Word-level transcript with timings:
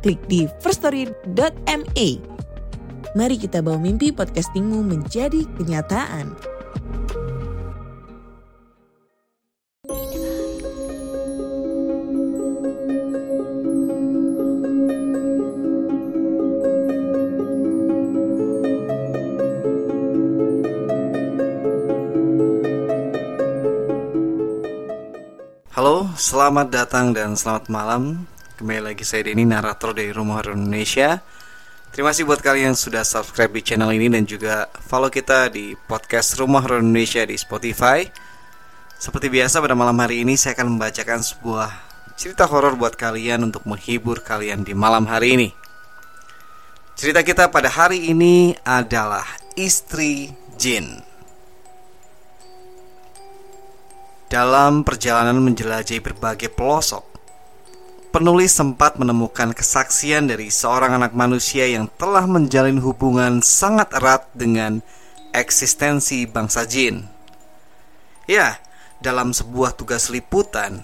klik 0.00 0.20
di 0.26 0.48
firststory.me. 0.64 2.08
Mari 3.10 3.36
kita 3.36 3.60
bawa 3.60 3.78
mimpi 3.78 4.14
podcastingmu 4.14 4.86
menjadi 4.86 5.44
kenyataan. 5.58 6.34
Halo, 25.80 26.12
selamat 26.12 26.68
datang 26.76 27.16
dan 27.16 27.32
selamat 27.32 27.72
malam. 27.72 28.28
Kembali 28.60 28.92
lagi 28.92 29.08
saya 29.08 29.24
Denny, 29.24 29.48
narator 29.48 29.96
dari 29.96 30.12
Rumah 30.12 30.36
Horor 30.36 30.52
Indonesia. 30.52 31.24
Terima 31.96 32.12
kasih 32.12 32.28
buat 32.28 32.44
kalian 32.44 32.76
yang 32.76 32.76
sudah 32.76 33.08
subscribe 33.08 33.48
di 33.56 33.64
channel 33.64 33.88
ini 33.88 34.12
dan 34.12 34.28
juga 34.28 34.68
follow 34.84 35.08
kita 35.08 35.48
di 35.48 35.72
podcast 35.88 36.36
Rumah 36.36 36.68
Horor 36.68 36.84
Indonesia 36.84 37.24
di 37.24 37.40
Spotify. 37.40 38.04
Seperti 39.00 39.32
biasa 39.32 39.64
pada 39.64 39.72
malam 39.72 39.96
hari 39.96 40.28
ini 40.28 40.36
saya 40.36 40.52
akan 40.60 40.76
membacakan 40.76 41.24
sebuah 41.24 41.72
cerita 42.20 42.44
horor 42.44 42.76
buat 42.76 43.00
kalian 43.00 43.48
untuk 43.48 43.64
menghibur 43.64 44.20
kalian 44.20 44.60
di 44.60 44.76
malam 44.76 45.08
hari 45.08 45.40
ini. 45.40 45.48
Cerita 47.00 47.24
kita 47.24 47.48
pada 47.48 47.72
hari 47.72 48.12
ini 48.12 48.52
adalah 48.60 49.24
Istri 49.56 50.36
Jin. 50.60 51.00
Dalam 54.28 54.84
perjalanan 54.84 55.40
menjelajahi 55.40 56.04
berbagai 56.04 56.52
pelosok, 56.52 57.09
penulis 58.10 58.50
sempat 58.50 58.98
menemukan 58.98 59.54
kesaksian 59.54 60.26
dari 60.26 60.50
seorang 60.50 60.98
anak 60.98 61.14
manusia 61.14 61.66
yang 61.70 61.86
telah 61.94 62.26
menjalin 62.26 62.82
hubungan 62.82 63.38
sangat 63.38 63.94
erat 63.94 64.26
dengan 64.34 64.82
eksistensi 65.30 66.26
bangsa 66.26 66.66
jin. 66.66 67.06
Ya, 68.26 68.58
dalam 68.98 69.30
sebuah 69.30 69.78
tugas 69.78 70.10
liputan, 70.10 70.82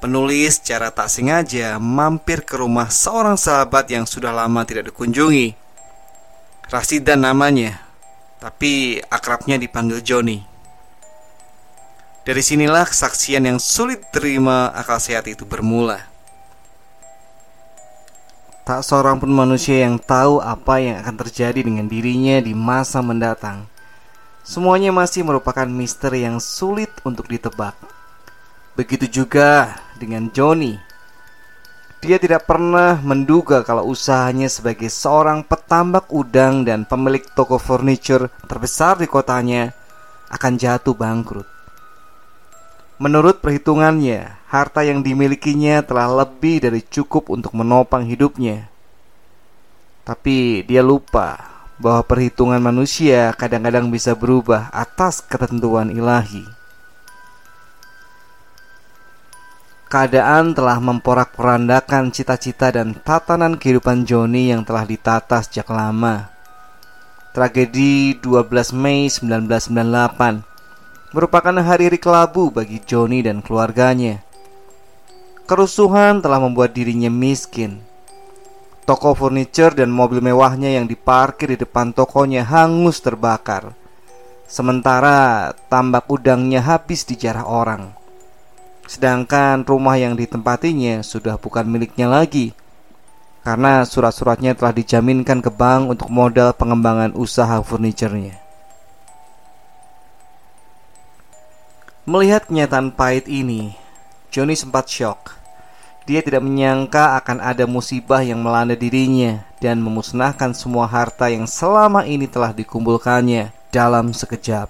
penulis 0.00 0.60
secara 0.60 0.88
tak 0.88 1.12
sengaja 1.12 1.76
mampir 1.76 2.44
ke 2.44 2.56
rumah 2.56 2.88
seorang 2.88 3.36
sahabat 3.36 3.88
yang 3.92 4.08
sudah 4.08 4.32
lama 4.32 4.64
tidak 4.64 4.92
dikunjungi. 4.92 5.56
Rasidan 6.72 7.20
namanya, 7.20 7.84
tapi 8.40 8.96
akrabnya 9.12 9.60
dipanggil 9.60 10.00
Joni. 10.00 10.40
Dari 12.22 12.38
sinilah 12.38 12.86
kesaksian 12.86 13.44
yang 13.44 13.58
sulit 13.58 14.08
terima 14.14 14.70
akal 14.72 15.02
sehat 15.02 15.26
itu 15.26 15.42
bermula. 15.42 16.11
Tak 18.62 18.86
seorang 18.86 19.18
pun 19.18 19.26
manusia 19.26 19.82
yang 19.82 19.98
tahu 19.98 20.38
apa 20.38 20.78
yang 20.78 21.02
akan 21.02 21.18
terjadi 21.26 21.66
dengan 21.66 21.90
dirinya 21.90 22.38
di 22.38 22.54
masa 22.54 23.02
mendatang. 23.02 23.66
Semuanya 24.46 24.94
masih 24.94 25.26
merupakan 25.26 25.66
misteri 25.66 26.22
yang 26.22 26.38
sulit 26.38 26.94
untuk 27.02 27.26
ditebak. 27.26 27.74
Begitu 28.78 29.10
juga 29.10 29.82
dengan 29.98 30.30
Johnny. 30.30 30.78
Dia 32.06 32.22
tidak 32.22 32.46
pernah 32.46 33.02
menduga 33.02 33.66
kalau 33.66 33.86
usahanya 33.90 34.46
sebagai 34.46 34.90
seorang 34.90 35.42
petambak 35.42 36.06
udang 36.14 36.62
dan 36.62 36.86
pemilik 36.86 37.22
toko 37.34 37.58
furniture 37.58 38.30
terbesar 38.46 38.94
di 38.94 39.10
kotanya 39.10 39.74
akan 40.30 40.54
jatuh 40.54 40.94
bangkrut. 40.94 41.51
Menurut 43.00 43.40
perhitungannya, 43.40 44.42
harta 44.52 44.84
yang 44.84 45.00
dimilikinya 45.00 45.80
telah 45.80 46.10
lebih 46.12 46.60
dari 46.60 46.84
cukup 46.84 47.32
untuk 47.32 47.56
menopang 47.56 48.04
hidupnya. 48.04 48.68
Tapi 50.04 50.66
dia 50.66 50.84
lupa 50.84 51.52
bahwa 51.80 52.04
perhitungan 52.04 52.60
manusia 52.60 53.32
kadang-kadang 53.32 53.88
bisa 53.88 54.12
berubah 54.12 54.68
atas 54.74 55.24
ketentuan 55.24 55.88
ilahi. 55.88 56.44
Keadaan 59.88 60.56
telah 60.56 60.80
memporak-porandakan 60.80 62.16
cita-cita 62.16 62.72
dan 62.72 62.96
tatanan 62.96 63.60
kehidupan 63.60 64.08
Joni 64.08 64.48
yang 64.48 64.64
telah 64.64 64.88
ditata 64.88 65.44
sejak 65.44 65.68
lama. 65.68 66.32
Tragedi 67.36 68.16
12 68.20 68.72
Mei 68.72 69.08
1998 69.08 70.51
merupakan 71.12 71.52
hari-hari 71.60 72.00
kelabu 72.00 72.48
bagi 72.48 72.80
Joni 72.80 73.20
dan 73.20 73.44
keluarganya. 73.44 74.24
Kerusuhan 75.44 76.24
telah 76.24 76.40
membuat 76.40 76.72
dirinya 76.72 77.12
miskin. 77.12 77.84
Toko 78.88 79.14
furniture 79.14 79.76
dan 79.76 79.92
mobil 79.92 80.24
mewahnya 80.24 80.72
yang 80.74 80.88
diparkir 80.90 81.54
di 81.54 81.58
depan 81.60 81.94
tokonya 81.94 82.42
hangus 82.42 82.98
terbakar. 83.04 83.76
Sementara 84.48 85.52
tambak 85.70 86.10
udangnya 86.10 86.64
habis 86.64 87.06
dijarah 87.06 87.46
orang. 87.46 87.94
Sedangkan 88.90 89.62
rumah 89.62 89.94
yang 90.00 90.18
ditempatinya 90.18 91.06
sudah 91.06 91.38
bukan 91.38 91.68
miliknya 91.70 92.10
lagi 92.10 92.56
karena 93.46 93.86
surat-suratnya 93.86 94.58
telah 94.58 94.74
dijaminkan 94.74 95.42
ke 95.42 95.50
bank 95.50 95.94
untuk 95.94 96.08
modal 96.10 96.54
pengembangan 96.54 97.14
usaha 97.14 97.62
furniturnya. 97.62 98.41
Melihat 102.02 102.50
kenyataan 102.50 102.90
pahit 102.90 103.30
ini, 103.30 103.78
Johnny 104.34 104.58
sempat 104.58 104.90
shock. 104.90 105.38
Dia 106.02 106.18
tidak 106.18 106.42
menyangka 106.42 107.14
akan 107.22 107.38
ada 107.38 107.62
musibah 107.62 108.26
yang 108.26 108.42
melanda 108.42 108.74
dirinya 108.74 109.46
dan 109.62 109.78
memusnahkan 109.78 110.50
semua 110.50 110.90
harta 110.90 111.30
yang 111.30 111.46
selama 111.46 112.02
ini 112.02 112.26
telah 112.26 112.50
dikumpulkannya 112.50 113.54
dalam 113.70 114.10
sekejap. 114.10 114.66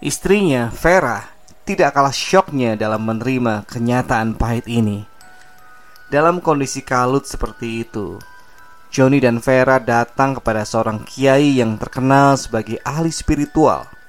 Istrinya, 0.00 0.72
Vera, 0.72 1.28
tidak 1.68 1.92
kalah 1.92 2.16
syoknya 2.16 2.72
dalam 2.72 3.04
menerima 3.04 3.68
kenyataan 3.68 4.32
pahit 4.32 4.64
ini. 4.64 5.04
Dalam 6.08 6.40
kondisi 6.40 6.80
kalut 6.80 7.28
seperti 7.28 7.84
itu, 7.84 8.16
Johnny 8.88 9.20
dan 9.20 9.44
Vera 9.44 9.76
datang 9.76 10.40
kepada 10.40 10.64
seorang 10.64 11.04
kiai 11.04 11.60
yang 11.60 11.76
terkenal 11.76 12.40
sebagai 12.40 12.80
ahli 12.80 13.12
spiritual. 13.12 13.99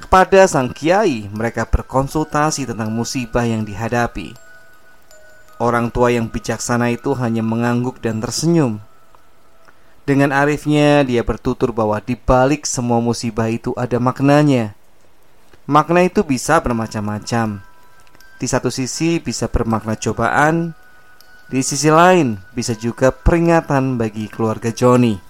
Kepada 0.00 0.48
sang 0.48 0.72
kiai, 0.72 1.28
mereka 1.28 1.68
berkonsultasi 1.68 2.64
tentang 2.64 2.88
musibah 2.88 3.44
yang 3.44 3.68
dihadapi. 3.68 4.32
Orang 5.60 5.92
tua 5.92 6.08
yang 6.08 6.32
bijaksana 6.32 6.88
itu 6.88 7.12
hanya 7.20 7.44
mengangguk 7.44 8.00
dan 8.00 8.18
tersenyum. 8.24 8.80
Dengan 10.08 10.32
arifnya, 10.32 11.04
dia 11.04 11.20
bertutur 11.20 11.70
bahwa 11.76 12.00
di 12.00 12.16
balik 12.16 12.64
semua 12.64 12.98
musibah 12.98 13.52
itu 13.52 13.76
ada 13.76 14.00
maknanya. 14.00 14.72
Makna 15.68 16.08
itu 16.08 16.24
bisa 16.24 16.58
bermacam-macam. 16.64 17.60
Di 18.40 18.46
satu 18.48 18.72
sisi 18.72 19.20
bisa 19.20 19.52
bermakna 19.52 20.00
cobaan, 20.00 20.72
di 21.52 21.60
sisi 21.60 21.92
lain 21.92 22.40
bisa 22.56 22.72
juga 22.72 23.12
peringatan 23.12 24.00
bagi 24.00 24.26
keluarga 24.32 24.72
Joni. 24.72 25.29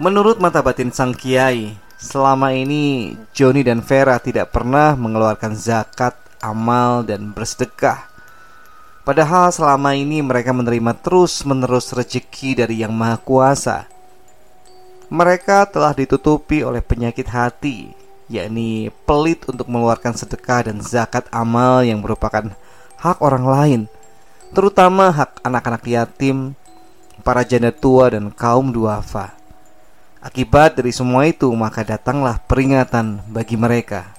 Menurut 0.00 0.40
mata 0.40 0.64
batin 0.64 0.88
sang 0.88 1.12
kiai, 1.12 1.76
selama 2.00 2.56
ini 2.56 3.12
Joni 3.36 3.60
dan 3.60 3.84
Vera 3.84 4.16
tidak 4.16 4.48
pernah 4.48 4.96
mengeluarkan 4.96 5.52
zakat, 5.52 6.16
amal, 6.40 7.04
dan 7.04 7.36
bersedekah. 7.36 8.08
Padahal 9.04 9.52
selama 9.52 9.92
ini 9.92 10.24
mereka 10.24 10.56
menerima 10.56 10.96
terus-menerus 11.04 11.92
rezeki 11.92 12.64
dari 12.64 12.80
Yang 12.80 12.96
Maha 12.96 13.20
Kuasa. 13.20 13.78
Mereka 15.12 15.68
telah 15.68 15.92
ditutupi 15.92 16.64
oleh 16.64 16.80
penyakit 16.80 17.28
hati, 17.28 17.92
yakni 18.32 18.88
pelit 19.04 19.44
untuk 19.52 19.68
mengeluarkan 19.68 20.16
sedekah 20.16 20.72
dan 20.72 20.80
zakat 20.80 21.28
amal 21.28 21.84
yang 21.84 22.00
merupakan 22.00 22.56
hak 23.04 23.20
orang 23.20 23.44
lain, 23.44 23.80
terutama 24.56 25.12
hak 25.12 25.44
anak-anak 25.44 25.84
yatim, 25.84 26.56
para 27.20 27.44
janda 27.44 27.68
tua 27.68 28.16
dan 28.16 28.32
kaum 28.32 28.72
duafa. 28.72 29.39
Akibat 30.20 30.76
dari 30.76 30.92
semua 30.92 31.24
itu, 31.24 31.48
maka 31.56 31.80
datanglah 31.80 32.36
peringatan 32.44 33.24
bagi 33.32 33.56
mereka. 33.56 34.12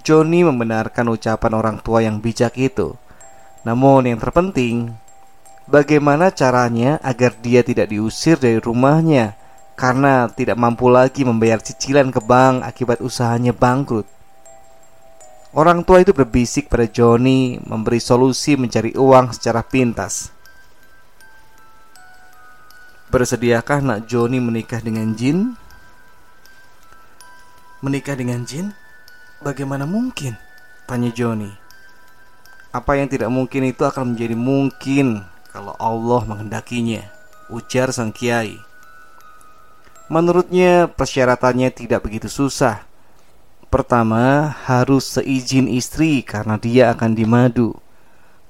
Joni 0.00 0.40
membenarkan 0.40 1.12
ucapan 1.12 1.52
orang 1.52 1.76
tua 1.84 2.00
yang 2.00 2.16
bijak 2.24 2.56
itu. 2.56 2.96
Namun 3.60 4.08
yang 4.08 4.16
terpenting, 4.16 4.96
bagaimana 5.68 6.32
caranya 6.32 6.96
agar 7.04 7.36
dia 7.44 7.60
tidak 7.60 7.92
diusir 7.92 8.40
dari 8.40 8.56
rumahnya 8.56 9.36
karena 9.76 10.32
tidak 10.32 10.56
mampu 10.56 10.88
lagi 10.88 11.20
membayar 11.28 11.60
cicilan 11.60 12.08
ke 12.08 12.24
bank 12.24 12.64
akibat 12.64 13.04
usahanya 13.04 13.52
bangkrut. 13.52 14.08
Orang 15.52 15.84
tua 15.84 16.00
itu 16.00 16.16
berbisik 16.16 16.72
pada 16.72 16.88
Johnny 16.88 17.60
memberi 17.60 18.00
solusi 18.00 18.56
mencari 18.56 18.96
uang 18.96 19.36
secara 19.36 19.60
pintas. 19.60 20.32
Bersediakah 23.10 23.82
nak 23.82 24.06
Johnny 24.06 24.38
menikah 24.38 24.78
dengan 24.78 25.12
Jin? 25.18 25.58
Menikah 27.82 28.14
dengan 28.14 28.46
Jin? 28.46 28.70
Bagaimana 29.42 29.84
mungkin? 29.84 30.38
Tanya 30.86 31.10
Johnny. 31.10 31.50
Apa 32.70 32.94
yang 33.02 33.10
tidak 33.10 33.34
mungkin 33.34 33.66
itu 33.66 33.82
akan 33.82 34.14
menjadi 34.14 34.38
mungkin 34.38 35.26
kalau 35.50 35.74
Allah 35.82 36.22
menghendakinya, 36.22 37.02
ujar 37.50 37.90
sang 37.90 38.14
kiai. 38.14 38.62
Menurutnya 40.06 40.86
persyaratannya 40.86 41.74
tidak 41.74 42.06
begitu 42.06 42.30
susah 42.30 42.90
Pertama, 43.70 44.50
harus 44.66 45.14
seizin 45.14 45.70
istri 45.70 46.26
karena 46.26 46.58
dia 46.58 46.90
akan 46.90 47.14
dimadu. 47.14 47.78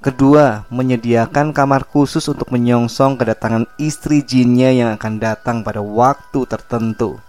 Kedua, 0.00 0.64
menyediakan 0.73 1.52
kamar 1.52 1.85
khusus 1.85 2.25
untuk 2.25 2.49
menyongsong 2.49 3.20
kedatangan 3.20 3.69
istri 3.76 4.25
jinnya 4.25 4.73
yang 4.73 4.97
akan 4.97 5.20
datang 5.20 5.61
pada 5.61 5.85
waktu 5.85 6.49
tertentu. 6.49 7.20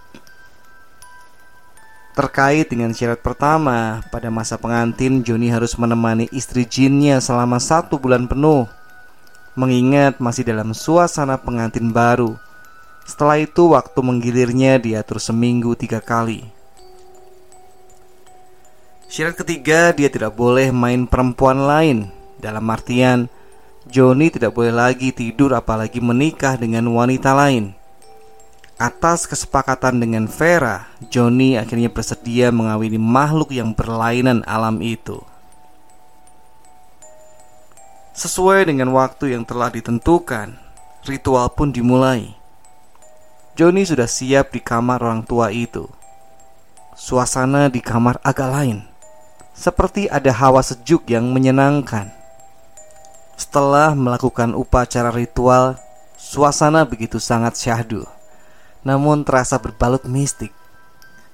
Terkait 2.16 2.72
dengan 2.72 2.96
syarat 2.96 3.20
pertama, 3.20 4.00
pada 4.08 4.32
masa 4.32 4.56
pengantin 4.56 5.20
Joni 5.20 5.52
harus 5.52 5.76
menemani 5.76 6.32
istri 6.32 6.64
jinnya 6.64 7.20
selama 7.20 7.60
satu 7.60 8.00
bulan 8.00 8.24
penuh. 8.24 8.64
Mengingat 9.52 10.16
masih 10.16 10.40
dalam 10.48 10.72
suasana 10.72 11.36
pengantin 11.36 11.92
baru. 11.92 12.40
Setelah 13.04 13.36
itu 13.36 13.76
waktu 13.76 14.00
menggilirnya 14.00 14.80
diatur 14.80 15.20
seminggu 15.20 15.76
tiga 15.76 16.00
kali. 16.00 16.48
Syarat 19.12 19.36
ketiga, 19.36 19.92
dia 19.92 20.08
tidak 20.08 20.32
boleh 20.32 20.72
main 20.72 21.04
perempuan 21.04 21.68
lain. 21.68 22.21
Dalam 22.42 22.66
artian, 22.74 23.30
Joni 23.86 24.26
tidak 24.34 24.58
boleh 24.58 24.74
lagi 24.74 25.14
tidur 25.14 25.54
apalagi 25.54 26.02
menikah 26.02 26.58
dengan 26.58 26.90
wanita 26.90 27.30
lain. 27.38 27.78
Atas 28.82 29.30
kesepakatan 29.30 30.02
dengan 30.02 30.26
Vera, 30.26 30.90
Joni 31.06 31.54
akhirnya 31.54 31.86
bersedia 31.86 32.50
mengawini 32.50 32.98
makhluk 32.98 33.54
yang 33.54 33.70
berlainan 33.70 34.42
alam 34.42 34.82
itu. 34.82 35.22
Sesuai 38.10 38.66
dengan 38.66 38.90
waktu 38.90 39.38
yang 39.38 39.46
telah 39.46 39.70
ditentukan, 39.70 40.58
ritual 41.06 41.46
pun 41.54 41.70
dimulai. 41.70 42.34
Joni 43.54 43.86
sudah 43.86 44.10
siap 44.10 44.50
di 44.50 44.58
kamar 44.58 44.98
orang 44.98 45.22
tua 45.22 45.54
itu. 45.54 45.86
Suasana 46.98 47.70
di 47.70 47.78
kamar 47.78 48.18
agak 48.26 48.50
lain 48.50 48.92
seperti 49.52 50.08
ada 50.08 50.32
hawa 50.32 50.64
sejuk 50.64 51.06
yang 51.06 51.28
menyenangkan. 51.30 52.21
Setelah 53.42 53.90
melakukan 53.98 54.54
upacara 54.54 55.10
ritual, 55.10 55.74
suasana 56.14 56.86
begitu 56.86 57.18
sangat 57.18 57.58
syahdu, 57.58 58.06
namun 58.86 59.26
terasa 59.26 59.58
berbalut 59.58 60.06
mistik. 60.06 60.54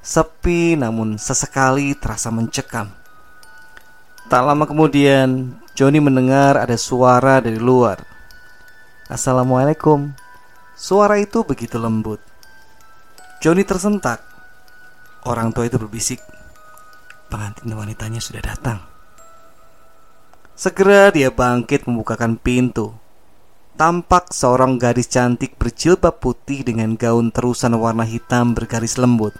Sepi 0.01 0.73
namun 0.73 1.21
sesekali 1.21 1.93
terasa 1.93 2.33
mencekam. 2.33 2.89
Tak 4.33 4.41
lama 4.41 4.65
kemudian, 4.65 5.61
Joni 5.77 6.01
mendengar 6.01 6.57
ada 6.57 6.81
suara 6.81 7.45
dari 7.45 7.61
luar. 7.61 8.01
Assalamualaikum. 9.13 10.09
Suara 10.81 11.21
itu 11.21 11.45
begitu 11.45 11.77
lembut. 11.77 12.25
Joni 13.45 13.69
tersentak. 13.69 14.25
Orang 15.29 15.53
tua 15.53 15.69
itu 15.69 15.77
berbisik, 15.77 16.25
pengantin 17.29 17.69
wanitanya 17.77 18.25
sudah 18.25 18.41
datang. 18.41 18.98
Segera 20.59 21.15
dia 21.15 21.31
bangkit 21.31 21.87
membukakan 21.87 22.35
pintu. 22.35 22.91
Tampak 23.79 24.35
seorang 24.35 24.75
gadis 24.75 25.07
cantik 25.07 25.55
berjilbab 25.55 26.19
putih 26.19 26.67
dengan 26.67 26.99
gaun 26.99 27.31
terusan 27.31 27.79
warna 27.79 28.03
hitam 28.03 28.59
bergaris 28.59 28.99
lembut. 28.99 29.39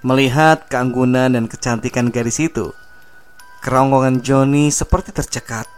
Melihat 0.00 0.64
keanggunan 0.72 1.36
dan 1.36 1.44
kecantikan 1.44 2.08
gadis 2.08 2.40
itu, 2.40 2.72
kerongkongan 3.60 4.24
Johnny 4.24 4.72
seperti 4.72 5.12
tercekat. 5.12 5.68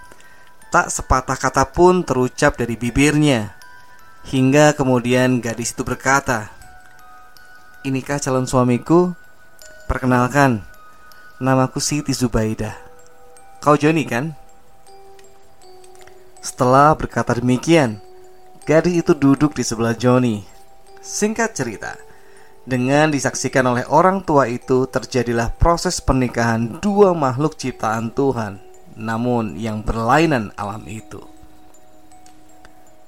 Tak 0.71 0.95
sepatah 0.95 1.43
kata 1.43 1.67
pun 1.75 2.07
terucap 2.07 2.55
dari 2.55 2.79
bibirnya. 2.79 3.51
Hingga 4.31 4.79
kemudian 4.79 5.43
gadis 5.43 5.75
itu 5.75 5.83
berkata, 5.83 6.55
"Inikah 7.83 8.23
calon 8.23 8.47
suamiku? 8.47 9.11
Perkenalkan, 9.91 10.63
Namaku 11.43 11.83
Siti 11.83 12.15
Zubaidah. 12.15 12.86
Kau 13.67 13.75
Joni 13.75 14.07
kan? 14.07 14.31
Setelah 16.39 16.95
berkata 16.95 17.35
demikian, 17.35 17.99
gadis 18.63 19.03
itu 19.03 19.11
duduk 19.11 19.59
di 19.59 19.67
sebelah 19.67 19.91
Joni. 19.91 20.47
Singkat 21.03 21.51
cerita, 21.51 21.99
dengan 22.63 23.11
disaksikan 23.11 23.67
oleh 23.67 23.83
orang 23.91 24.23
tua 24.23 24.47
itu 24.47 24.87
terjadilah 24.87 25.51
proses 25.59 25.99
pernikahan 25.99 26.79
dua 26.79 27.11
makhluk 27.11 27.59
ciptaan 27.59 28.15
Tuhan, 28.15 28.63
namun 28.95 29.59
yang 29.59 29.83
berlainan 29.83 30.55
alam 30.55 30.87
itu. 30.87 31.27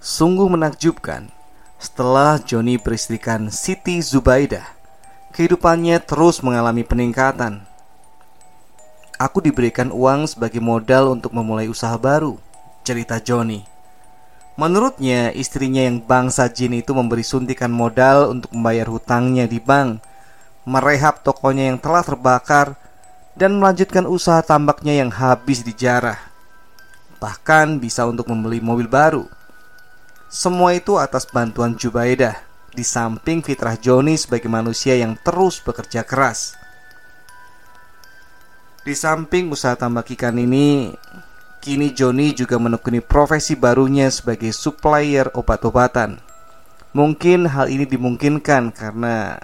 Sungguh 0.02 0.50
menakjubkan, 0.50 1.31
setelah 1.78 2.43
Joni 2.43 2.82
beristrikan 2.82 3.55
Siti 3.55 4.02
Zubaidah, 4.02 4.66
kehidupannya 5.31 6.02
terus 6.02 6.43
mengalami 6.43 6.82
peningkatan 6.82 7.68
Aku 9.19 9.43
diberikan 9.43 9.91
uang 9.91 10.31
sebagai 10.31 10.62
modal 10.62 11.11
untuk 11.11 11.35
memulai 11.35 11.67
usaha 11.67 11.99
baru, 11.99 12.38
cerita 12.87 13.19
Johnny. 13.19 13.67
Menurutnya, 14.55 15.35
istrinya 15.35 15.82
yang 15.82 15.99
bangsa 15.99 16.47
jin 16.47 16.79
itu 16.79 16.94
memberi 16.94 17.26
suntikan 17.26 17.70
modal 17.70 18.31
untuk 18.31 18.55
membayar 18.55 18.87
hutangnya 18.87 19.50
di 19.50 19.59
bank, 19.59 19.99
merehab 20.62 21.26
tokonya 21.26 21.75
yang 21.75 21.82
telah 21.82 22.06
terbakar, 22.06 22.79
dan 23.35 23.59
melanjutkan 23.59 24.06
usaha 24.06 24.38
tambaknya 24.38 25.03
yang 25.03 25.11
habis 25.11 25.67
dijarah. 25.67 26.19
Bahkan 27.19 27.82
bisa 27.82 28.06
untuk 28.06 28.31
membeli 28.31 28.63
mobil 28.63 28.87
baru. 28.87 29.27
Semua 30.31 30.79
itu 30.79 30.94
atas 30.94 31.27
bantuan 31.27 31.75
Jubaidah, 31.75 32.39
di 32.70 32.87
samping 32.87 33.43
fitrah 33.43 33.75
Joni 33.75 34.15
sebagai 34.15 34.46
manusia 34.46 34.94
yang 34.94 35.19
terus 35.27 35.58
bekerja 35.58 36.06
keras. 36.06 36.55
Di 38.88 38.96
samping 38.96 39.52
usaha 39.52 39.76
tambak 39.76 40.08
ikan 40.16 40.32
ini, 40.40 40.96
kini 41.60 41.92
Joni 41.92 42.32
juga 42.32 42.56
menekuni 42.56 43.04
profesi 43.04 43.52
barunya 43.52 44.08
sebagai 44.08 44.48
supplier 44.48 45.28
obat-obatan. 45.36 46.16
Mungkin 46.96 47.52
hal 47.52 47.68
ini 47.68 47.84
dimungkinkan 47.84 48.72
karena 48.72 49.36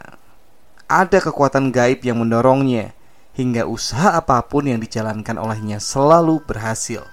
ada 0.88 1.18
kekuatan 1.20 1.76
gaib 1.76 2.00
yang 2.08 2.24
mendorongnya 2.24 2.96
hingga 3.36 3.68
usaha 3.68 4.16
apa 4.16 4.40
pun 4.48 4.64
yang 4.64 4.80
dijalankan 4.80 5.36
olehnya 5.36 5.76
selalu 5.76 6.40
berhasil. 6.40 7.04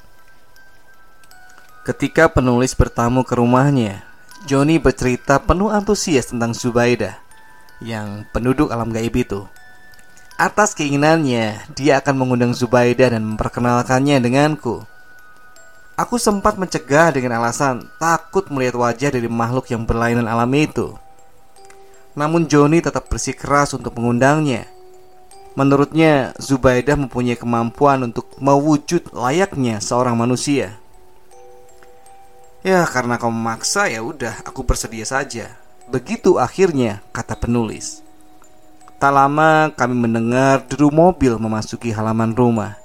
Ketika 1.84 2.32
penulis 2.32 2.80
bertamu 2.80 3.28
ke 3.28 3.36
rumahnya, 3.36 4.08
Joni 4.48 4.80
bercerita 4.80 5.36
penuh 5.44 5.68
antusias 5.68 6.32
tentang 6.32 6.56
Zubaidah 6.56 7.20
yang 7.84 8.24
penduduk 8.32 8.72
alam 8.72 8.88
gaib 8.88 9.20
itu. 9.20 9.52
Atas 10.42 10.74
keinginannya, 10.74 11.70
dia 11.78 12.02
akan 12.02 12.18
mengundang 12.18 12.50
Zubaidah 12.58 13.14
dan 13.14 13.22
memperkenalkannya 13.22 14.18
denganku. 14.18 14.82
Aku 15.94 16.18
sempat 16.18 16.58
mencegah 16.58 17.14
dengan 17.14 17.38
alasan 17.38 17.86
takut 18.02 18.50
melihat 18.50 18.74
wajah 18.82 19.14
dari 19.14 19.30
makhluk 19.30 19.70
yang 19.70 19.86
berlainan 19.86 20.26
alam 20.26 20.50
itu. 20.58 20.98
Namun 22.18 22.50
Joni 22.50 22.82
tetap 22.82 23.06
bersikeras 23.06 23.78
untuk 23.78 23.94
mengundangnya. 24.02 24.66
Menurutnya, 25.54 26.34
Zubaidah 26.42 26.98
mempunyai 26.98 27.38
kemampuan 27.38 28.02
untuk 28.02 28.26
mewujud 28.42 29.14
layaknya 29.14 29.78
seorang 29.78 30.18
manusia. 30.18 30.74
Ya, 32.66 32.82
karena 32.90 33.22
kau 33.22 33.30
memaksa 33.30 33.94
ya 33.94 34.02
udah, 34.02 34.42
aku 34.42 34.66
bersedia 34.66 35.06
saja. 35.06 35.54
Begitu 35.86 36.42
akhirnya 36.42 37.06
kata 37.14 37.38
penulis. 37.38 38.02
Tak 39.02 39.10
lama 39.10 39.74
kami 39.74 39.98
mendengar 39.98 40.62
deru 40.70 40.94
mobil 40.94 41.42
memasuki 41.42 41.90
halaman 41.90 42.38
rumah. 42.38 42.78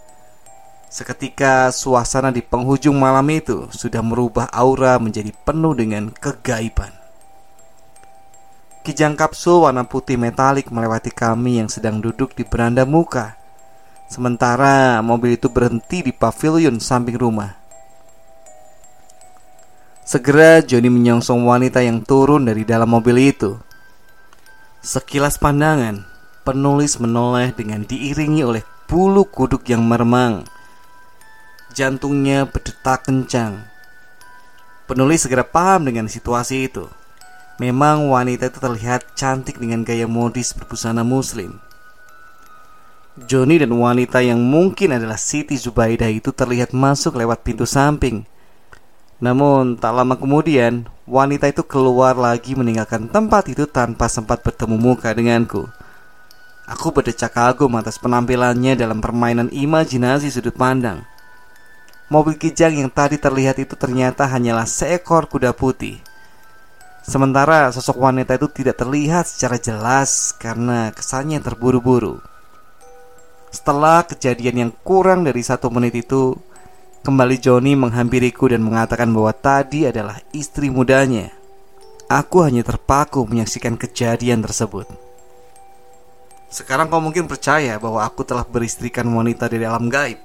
Seketika 0.88 1.68
suasana 1.68 2.32
di 2.32 2.40
penghujung 2.40 2.96
malam 2.96 3.28
itu 3.28 3.68
sudah 3.68 4.00
merubah 4.00 4.48
aura 4.48 4.96
menjadi 4.96 5.28
penuh 5.44 5.76
dengan 5.76 6.08
kegaiban. 6.08 6.88
Kijang 8.80 9.12
kapsul 9.12 9.68
warna 9.68 9.84
putih 9.84 10.16
metalik 10.16 10.72
melewati 10.72 11.12
kami 11.12 11.60
yang 11.60 11.68
sedang 11.68 12.00
duduk 12.00 12.32
di 12.32 12.48
beranda 12.48 12.88
muka. 12.88 13.36
Sementara 14.08 15.04
mobil 15.04 15.36
itu 15.36 15.52
berhenti 15.52 16.00
di 16.00 16.16
pavilion 16.16 16.80
samping 16.80 17.20
rumah. 17.20 17.52
Segera 20.00 20.64
Joni 20.64 20.88
menyongsong 20.88 21.44
wanita 21.44 21.84
yang 21.84 22.00
turun 22.00 22.48
dari 22.48 22.64
dalam 22.64 22.88
mobil 22.88 23.20
itu. 23.20 23.65
Sekilas 24.86 25.34
pandangan, 25.34 26.06
penulis 26.46 27.02
menoleh 27.02 27.50
dengan 27.50 27.82
diiringi 27.82 28.46
oleh 28.46 28.62
bulu 28.86 29.26
kuduk 29.26 29.66
yang 29.66 29.82
meremang. 29.82 30.46
Jantungnya 31.74 32.46
berdetak 32.46 33.02
kencang. 33.02 33.66
Penulis 34.86 35.26
segera 35.26 35.42
paham 35.42 35.90
dengan 35.90 36.06
situasi 36.06 36.70
itu. 36.70 36.86
Memang 37.58 38.14
wanita 38.14 38.46
itu 38.46 38.62
terlihat 38.62 39.18
cantik 39.18 39.58
dengan 39.58 39.82
gaya 39.82 40.06
modis 40.06 40.54
berbusana 40.54 41.02
muslim. 41.02 41.58
Joni 43.26 43.58
dan 43.58 43.74
wanita 43.74 44.22
yang 44.22 44.38
mungkin 44.38 44.94
adalah 44.94 45.18
Siti 45.18 45.58
Zubaidah 45.58 46.14
itu 46.14 46.30
terlihat 46.30 46.70
masuk 46.70 47.18
lewat 47.18 47.42
pintu 47.42 47.66
samping 47.66 48.22
namun 49.16 49.80
tak 49.80 49.96
lama 49.96 50.12
kemudian 50.20 50.84
wanita 51.06 51.46
itu 51.46 51.62
keluar 51.62 52.18
lagi 52.18 52.58
meninggalkan 52.58 53.06
tempat 53.06 53.46
itu 53.46 53.64
tanpa 53.70 54.10
sempat 54.10 54.42
bertemu 54.42 54.76
muka 54.76 55.14
denganku. 55.14 55.70
Aku 56.66 56.90
berdecak 56.90 57.38
kagum 57.38 57.78
atas 57.78 57.94
penampilannya 58.02 58.74
dalam 58.74 58.98
permainan 58.98 59.46
imajinasi 59.54 60.34
sudut 60.34 60.58
pandang. 60.58 61.06
Mobil 62.10 62.34
kijang 62.34 62.74
yang 62.74 62.90
tadi 62.90 63.22
terlihat 63.22 63.58
itu 63.62 63.78
ternyata 63.78 64.26
hanyalah 64.26 64.66
seekor 64.66 65.30
kuda 65.30 65.54
putih. 65.54 66.02
Sementara 67.06 67.70
sosok 67.70 68.02
wanita 68.02 68.34
itu 68.34 68.50
tidak 68.50 68.82
terlihat 68.82 69.30
secara 69.30 69.62
jelas 69.62 70.34
karena 70.34 70.90
kesannya 70.90 71.38
terburu-buru. 71.38 72.18
Setelah 73.54 74.02
kejadian 74.02 74.56
yang 74.58 74.72
kurang 74.82 75.22
dari 75.22 75.38
satu 75.46 75.70
menit 75.70 75.94
itu, 75.94 76.34
Kembali 77.06 77.38
Johnny 77.38 77.78
menghampiriku 77.78 78.50
dan 78.50 78.66
mengatakan 78.66 79.06
bahwa 79.14 79.30
tadi 79.30 79.86
adalah 79.86 80.18
istri 80.34 80.74
mudanya. 80.74 81.30
Aku 82.10 82.42
hanya 82.42 82.66
terpaku 82.66 83.22
menyaksikan 83.22 83.78
kejadian 83.78 84.42
tersebut. 84.42 84.90
Sekarang 86.50 86.90
kau 86.90 86.98
mungkin 86.98 87.30
percaya 87.30 87.78
bahwa 87.78 88.02
aku 88.02 88.26
telah 88.26 88.42
beristrikan 88.42 89.06
wanita 89.06 89.46
dari 89.46 89.62
alam 89.62 89.86
gaib, 89.86 90.18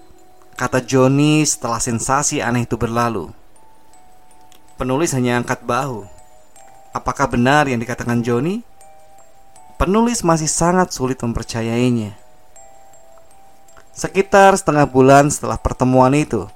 kata 0.58 0.82
Johnny 0.82 1.46
setelah 1.46 1.78
sensasi 1.78 2.42
aneh 2.42 2.66
itu 2.66 2.82
berlalu. 2.82 3.30
Penulis 4.82 5.14
hanya 5.14 5.38
angkat 5.38 5.62
bahu. 5.62 6.10
Apakah 6.98 7.30
benar 7.30 7.70
yang 7.70 7.78
dikatakan 7.78 8.26
Johnny? 8.26 8.66
Penulis 9.78 10.26
masih 10.26 10.50
sangat 10.50 10.90
sulit 10.98 11.22
mempercayainya. 11.22 12.18
Sekitar 13.94 14.58
setengah 14.58 14.90
bulan 14.90 15.30
setelah 15.30 15.62
pertemuan 15.62 16.18
itu, 16.18 16.50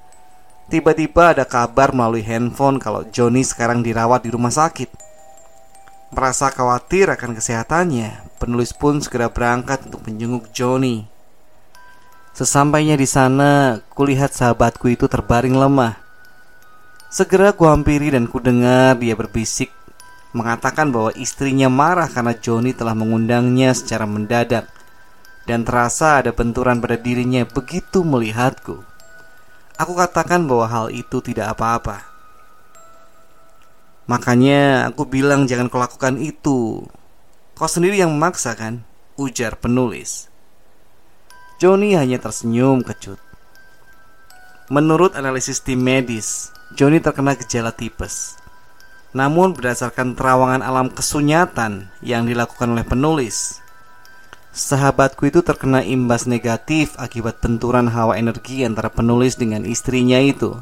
Tiba-tiba 0.66 1.38
ada 1.38 1.46
kabar 1.46 1.94
melalui 1.94 2.26
handphone 2.26 2.82
kalau 2.82 3.06
Joni 3.14 3.46
sekarang 3.46 3.86
dirawat 3.86 4.26
di 4.26 4.34
rumah 4.34 4.50
sakit. 4.50 4.90
Merasa 6.10 6.50
khawatir 6.50 7.12
akan 7.14 7.38
kesehatannya, 7.38 8.40
penulis 8.42 8.74
pun 8.74 8.98
segera 8.98 9.30
berangkat 9.30 9.86
untuk 9.86 10.02
menjenguk 10.10 10.50
Joni. 10.50 11.06
Sesampainya 12.34 12.98
di 12.98 13.06
sana, 13.06 13.80
kulihat 13.94 14.34
sahabatku 14.34 14.90
itu 14.90 15.06
terbaring 15.06 15.54
lemah. 15.54 16.02
Segera 17.14 17.54
kuhampiri 17.54 18.12
dan 18.12 18.26
kudengar 18.28 18.98
dia 19.00 19.16
berbisik 19.16 19.72
mengatakan 20.36 20.92
bahwa 20.92 21.16
istrinya 21.16 21.72
marah 21.72 22.12
karena 22.12 22.36
Joni 22.36 22.76
telah 22.76 22.92
mengundangnya 22.92 23.72
secara 23.72 24.04
mendadak 24.04 24.68
dan 25.48 25.64
terasa 25.64 26.20
ada 26.20 26.36
benturan 26.36 26.84
pada 26.84 27.00
dirinya 27.00 27.48
begitu 27.48 28.04
melihatku. 28.04 28.95
Aku 29.76 29.92
katakan 29.92 30.48
bahwa 30.48 30.72
hal 30.72 30.88
itu 30.88 31.20
tidak 31.20 31.52
apa-apa. 31.52 32.08
Makanya 34.08 34.88
aku 34.88 35.04
bilang 35.04 35.50
jangan 35.50 35.68
kau 35.68 35.82
lakukan 35.82 36.16
itu. 36.16 36.86
Kau 37.58 37.68
sendiri 37.68 38.00
yang 38.00 38.16
memaksa 38.16 38.56
kan? 38.56 38.88
Ujar 39.20 39.60
penulis. 39.60 40.32
Joni 41.60 41.96
hanya 41.96 42.20
tersenyum 42.20 42.88
kecut. 42.88 43.20
Menurut 44.72 45.16
analisis 45.20 45.60
tim 45.60 45.84
medis, 45.84 46.56
Joni 46.76 47.04
terkena 47.04 47.36
gejala 47.36 47.76
tipes. 47.76 48.40
Namun 49.16 49.56
berdasarkan 49.56 50.16
terawangan 50.16 50.64
alam 50.64 50.92
kesunyatan 50.92 51.88
yang 52.04 52.28
dilakukan 52.28 52.76
oleh 52.76 52.84
penulis, 52.84 53.64
Sahabatku 54.56 55.28
itu 55.28 55.44
terkena 55.44 55.84
imbas 55.84 56.24
negatif 56.32 56.96
akibat 56.96 57.44
benturan 57.44 57.92
hawa 57.92 58.16
energi 58.16 58.64
antara 58.64 58.88
penulis 58.88 59.36
dengan 59.36 59.68
istrinya 59.68 60.16
itu. 60.16 60.56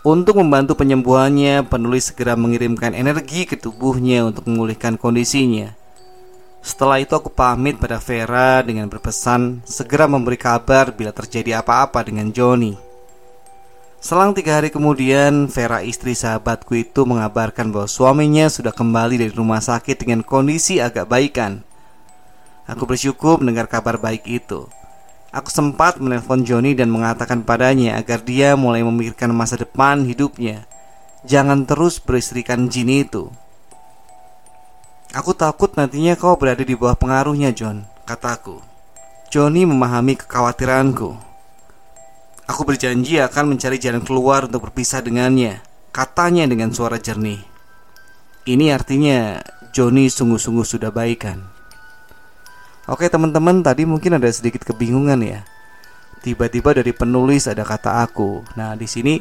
Untuk 0.00 0.40
membantu 0.40 0.80
penyembuhannya, 0.80 1.68
penulis 1.68 2.08
segera 2.08 2.40
mengirimkan 2.40 2.96
energi 2.96 3.44
ke 3.44 3.60
tubuhnya 3.60 4.24
untuk 4.24 4.48
memulihkan 4.48 4.96
kondisinya. 4.96 5.76
Setelah 6.64 6.96
itu 7.04 7.12
aku 7.12 7.28
pamit 7.28 7.76
pada 7.76 8.00
Vera 8.00 8.64
dengan 8.64 8.88
berpesan 8.88 9.60
segera 9.68 10.08
memberi 10.08 10.40
kabar 10.40 10.88
bila 10.88 11.12
terjadi 11.12 11.60
apa-apa 11.60 12.00
dengan 12.00 12.32
Joni. 12.32 12.80
Selang 14.00 14.32
tiga 14.32 14.56
hari 14.56 14.72
kemudian, 14.72 15.52
Vera 15.52 15.84
istri 15.84 16.16
sahabatku 16.16 16.72
itu 16.72 17.04
mengabarkan 17.04 17.76
bahwa 17.76 17.92
suaminya 17.92 18.48
sudah 18.48 18.72
kembali 18.72 19.20
dari 19.20 19.32
rumah 19.36 19.60
sakit 19.60 20.00
dengan 20.00 20.24
kondisi 20.24 20.80
agak 20.80 21.12
baikan. 21.12 21.65
Aku 22.66 22.82
bersyukur 22.82 23.38
mendengar 23.38 23.70
kabar 23.70 23.94
baik 23.98 24.26
itu. 24.26 24.66
Aku 25.30 25.50
sempat 25.54 26.02
menelpon 26.02 26.42
Joni 26.42 26.74
dan 26.74 26.90
mengatakan 26.90 27.46
padanya 27.46 27.94
agar 27.98 28.26
dia 28.26 28.58
mulai 28.58 28.82
memikirkan 28.82 29.30
masa 29.30 29.54
depan 29.54 30.02
hidupnya. 30.02 30.66
Jangan 31.26 31.66
terus 31.66 32.02
beristrikan 32.02 32.66
jin 32.66 32.90
itu. 32.90 33.30
Aku 35.14 35.32
takut 35.32 35.72
nantinya 35.78 36.18
kau 36.18 36.34
berada 36.34 36.66
di 36.66 36.74
bawah 36.74 36.98
pengaruhnya, 36.98 37.54
John, 37.54 37.86
kataku. 38.04 38.60
Joni 39.30 39.66
memahami 39.66 40.18
kekhawatiranku. 40.18 41.10
Aku 42.46 42.62
berjanji 42.62 43.18
akan 43.18 43.56
mencari 43.56 43.80
jalan 43.82 44.06
keluar 44.06 44.46
untuk 44.46 44.70
berpisah 44.70 45.02
dengannya, 45.02 45.62
katanya 45.90 46.46
dengan 46.46 46.70
suara 46.70 46.98
jernih. 46.98 47.42
Ini 48.46 48.70
artinya 48.70 49.42
Joni 49.74 50.06
sungguh-sungguh 50.06 50.62
sudah 50.62 50.94
baikan. 50.94 51.55
Oke 52.86 53.10
teman-teman 53.10 53.66
tadi 53.66 53.82
mungkin 53.82 54.14
ada 54.14 54.30
sedikit 54.30 54.62
kebingungan 54.62 55.18
ya. 55.18 55.42
Tiba-tiba 56.22 56.70
dari 56.70 56.94
penulis 56.94 57.50
ada 57.50 57.66
kata 57.66 58.06
aku. 58.06 58.46
Nah 58.54 58.78
di 58.78 58.86
sini 58.86 59.18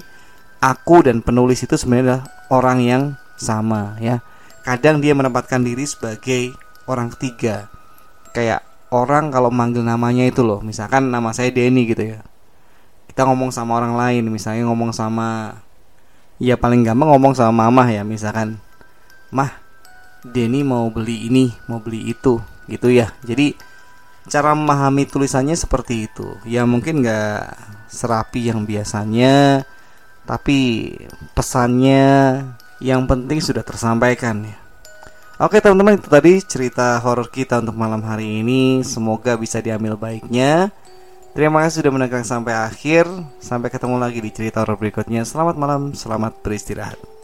aku 0.61 1.01
dan 1.01 1.25
penulis 1.25 1.65
itu 1.65 1.73
sebenarnya 1.73 2.29
orang 2.53 2.85
yang 2.85 3.03
sama 3.41 3.97
ya. 3.97 4.21
Kadang 4.61 5.01
dia 5.01 5.17
menempatkan 5.17 5.65
diri 5.65 5.81
sebagai 5.81 6.53
orang 6.85 7.09
ketiga. 7.17 7.65
Kayak 8.37 8.61
orang 8.93 9.33
kalau 9.33 9.49
manggil 9.49 9.81
namanya 9.81 10.29
itu 10.29 10.45
loh. 10.45 10.61
Misalkan 10.61 11.09
nama 11.09 11.33
saya 11.33 11.49
Denny 11.49 11.89
gitu 11.89 12.05
ya. 12.05 12.21
Kita 13.09 13.25
ngomong 13.25 13.49
sama 13.49 13.81
orang 13.81 13.97
lain, 13.97 14.29
misalnya 14.29 14.69
ngomong 14.69 14.93
sama 14.93 15.57
ya 16.37 16.53
paling 16.53 16.85
gampang 16.85 17.09
ngomong 17.09 17.33
sama 17.33 17.65
mama 17.65 17.87
ya, 17.89 18.03
misalkan 18.03 18.59
Mah, 19.31 19.57
Denny 20.21 20.61
mau 20.61 20.85
beli 20.91 21.31
ini, 21.31 21.49
mau 21.65 21.79
beli 21.79 22.11
itu 22.13 22.37
gitu 22.69 22.91
ya. 22.91 23.13
Jadi 23.25 23.55
cara 24.29 24.57
memahami 24.57 25.05
tulisannya 25.05 25.53
seperti 25.53 26.09
itu. 26.09 26.37
Ya 26.45 26.65
mungkin 26.65 27.05
nggak 27.05 27.41
serapi 27.89 28.49
yang 28.49 28.65
biasanya 28.65 29.63
tapi 30.25 30.89
pesannya 31.37 32.41
yang 32.81 33.05
penting 33.05 33.39
sudah 33.39 33.61
tersampaikan 33.61 34.43
ya. 34.43 34.57
Oke 35.35 35.59
teman-teman 35.59 35.99
itu 35.99 36.07
tadi 36.07 36.39
cerita 36.41 36.97
horor 37.03 37.27
kita 37.27 37.59
untuk 37.59 37.75
malam 37.75 38.01
hari 38.03 38.41
ini. 38.41 38.81
Semoga 38.87 39.35
bisa 39.35 39.59
diambil 39.59 39.99
baiknya. 39.99 40.71
Terima 41.35 41.67
kasih 41.67 41.83
sudah 41.83 41.91
mendengarkan 41.91 42.23
sampai 42.23 42.55
akhir. 42.55 43.03
Sampai 43.43 43.67
ketemu 43.67 43.99
lagi 43.99 44.23
di 44.23 44.31
cerita 44.31 44.63
horor 44.63 44.79
berikutnya. 44.79 45.27
Selamat 45.27 45.59
malam, 45.59 45.91
selamat 45.91 46.39
beristirahat 46.39 47.14